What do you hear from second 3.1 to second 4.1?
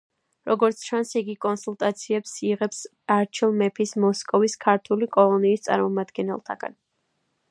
არჩილ მეფის